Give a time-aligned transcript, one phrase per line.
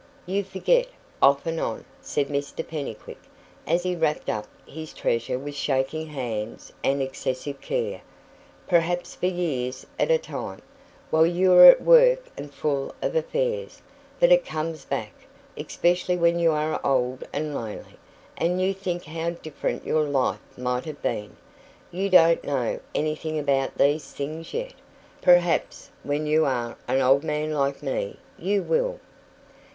[0.25, 0.87] "You forget,
[1.21, 3.21] off and on," said Mr Pennycuick,
[3.67, 8.01] as he wrapped up his treasure with shaking hands and excessive care
[8.67, 10.63] "perhaps for years at a time,
[11.11, 13.83] while you are at work and full of affairs;
[14.19, 15.11] but it comes back
[15.55, 17.99] especially when you are old and lonely,
[18.37, 21.35] and you think how different your life might have been.
[21.91, 24.73] You don't know anything about these things yet.
[25.21, 28.99] Perhaps, when you are an old man like me, you will."